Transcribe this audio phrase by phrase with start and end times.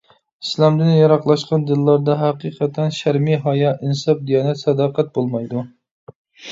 [0.43, 5.69] ئىسلامدىن يىراقلاشقان دىللاردا ھەقىقەتەن شەرمى-ھايا، ئىنساپ-دىيانەت، ساداقەت بولمايدۇ.